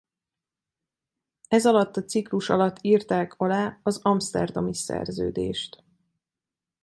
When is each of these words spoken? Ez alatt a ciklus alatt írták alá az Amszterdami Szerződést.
Ez 1.47 1.65
alatt 1.65 1.97
a 1.97 2.03
ciklus 2.03 2.49
alatt 2.49 2.77
írták 2.81 3.33
alá 3.37 3.79
az 3.83 3.99
Amszterdami 4.01 4.73
Szerződést. 4.73 5.83